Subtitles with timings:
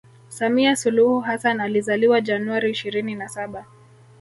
[0.29, 3.65] Samia suluhu Hassan alizaliwa January ishirini na saba